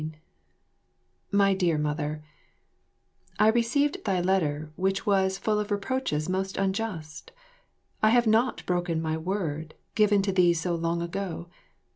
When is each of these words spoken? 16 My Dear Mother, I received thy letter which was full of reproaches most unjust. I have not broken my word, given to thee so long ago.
16 0.01 0.21
My 1.29 1.53
Dear 1.53 1.77
Mother, 1.77 2.23
I 3.37 3.49
received 3.49 4.03
thy 4.03 4.19
letter 4.19 4.71
which 4.75 5.05
was 5.05 5.37
full 5.37 5.59
of 5.59 5.69
reproaches 5.69 6.27
most 6.27 6.57
unjust. 6.57 7.31
I 8.01 8.09
have 8.09 8.25
not 8.25 8.65
broken 8.65 8.99
my 8.99 9.15
word, 9.15 9.75
given 9.93 10.23
to 10.23 10.31
thee 10.31 10.55
so 10.55 10.73
long 10.73 11.03
ago. 11.03 11.49